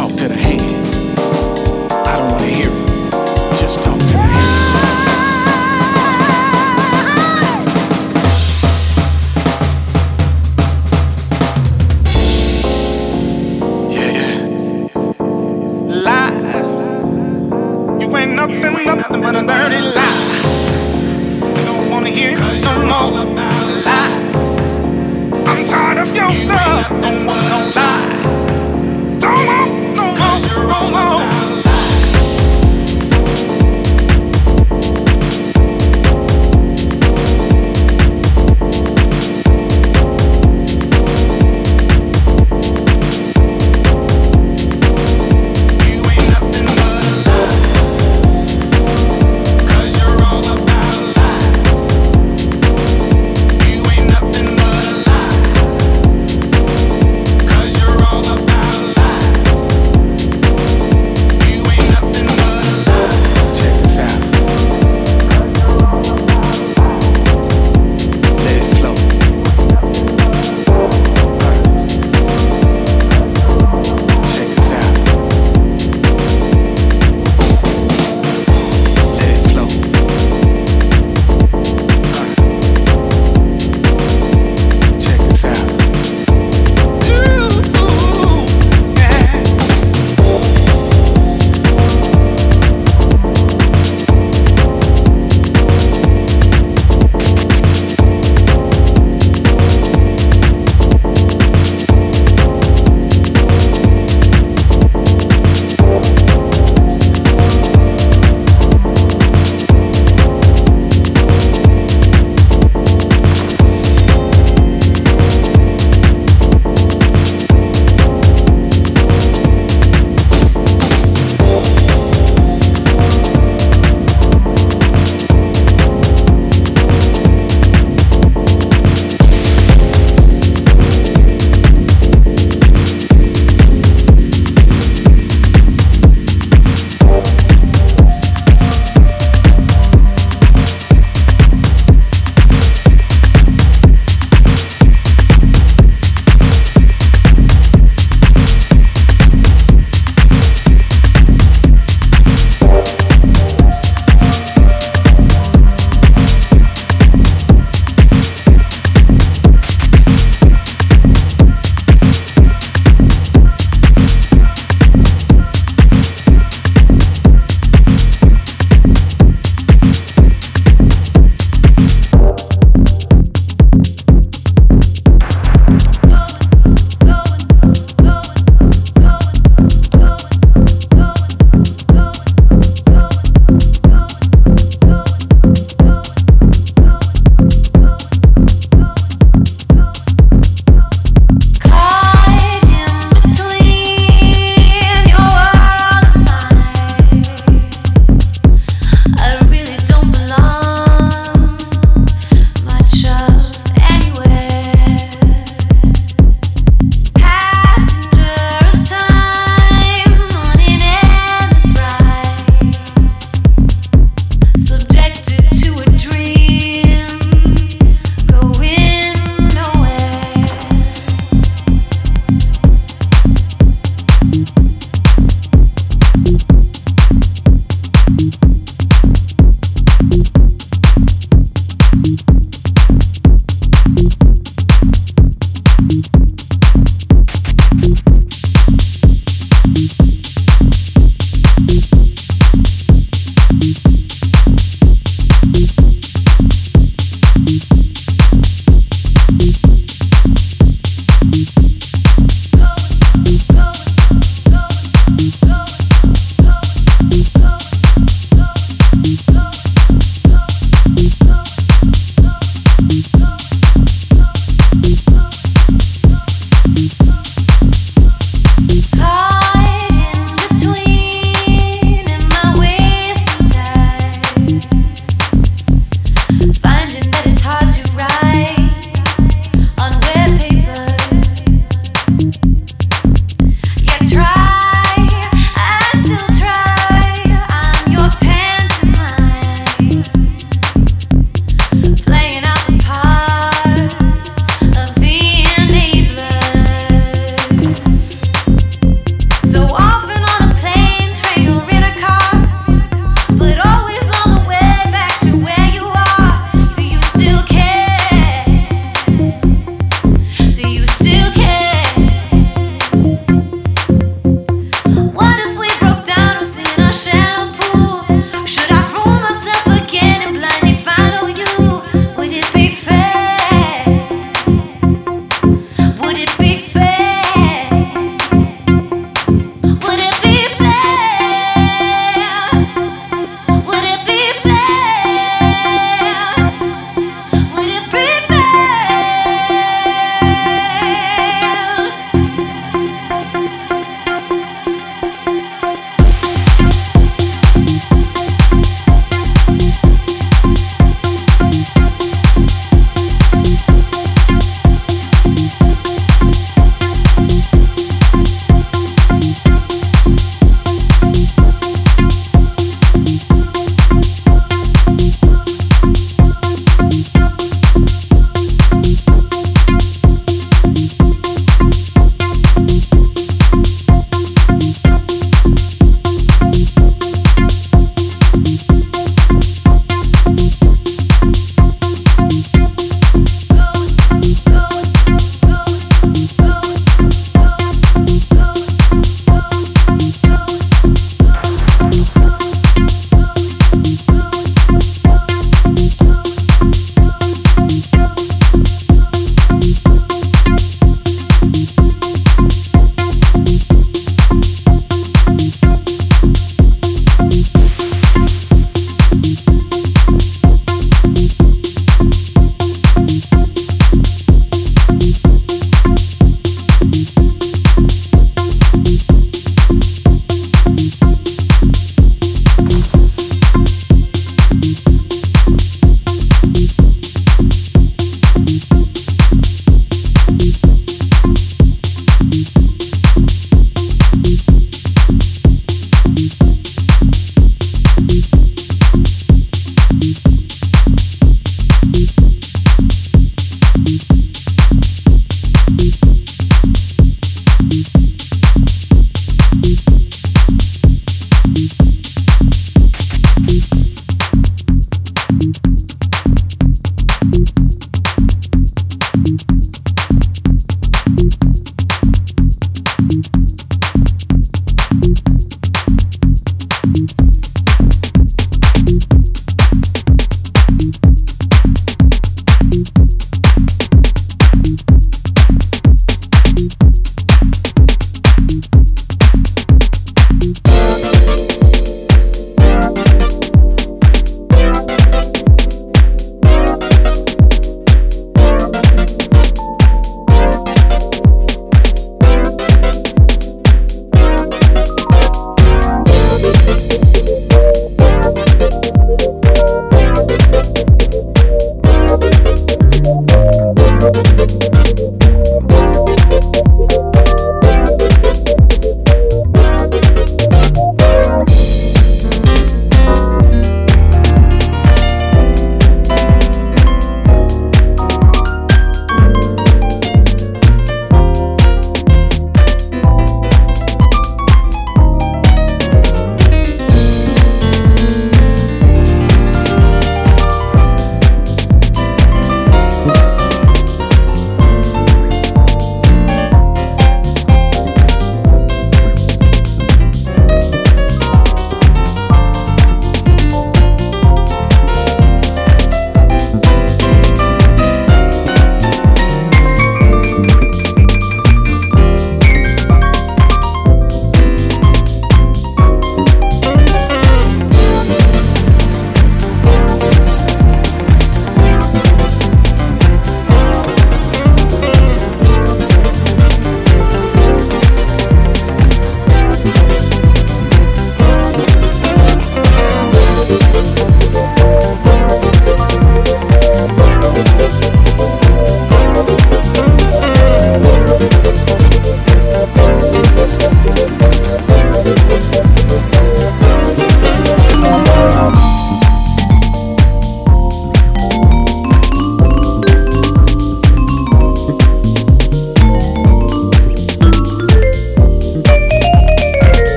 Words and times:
Talk 0.00 0.16
to 0.16 0.28
the 0.28 0.34
hand. 0.34 1.18
I 2.08 2.16
don't 2.16 2.32
want 2.32 2.42
to 2.42 2.48
hear 2.48 2.70
it. 2.72 3.58
Just 3.60 3.82
talk 3.82 3.98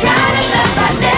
gotta 0.00 0.40
love 0.52 0.76
myself. 0.76 1.11